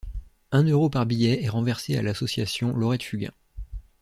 [0.51, 3.33] Un euro par billet est renversé à l'association Laurette Fugain.